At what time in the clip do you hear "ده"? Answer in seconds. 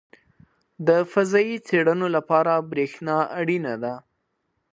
3.83-3.93